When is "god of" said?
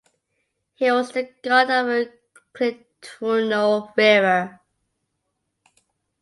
1.43-1.85